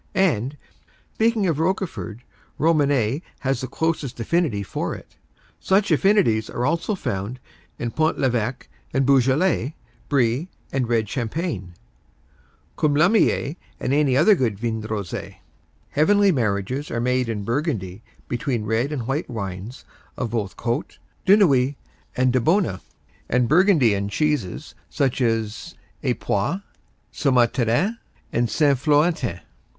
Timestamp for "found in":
6.95-7.91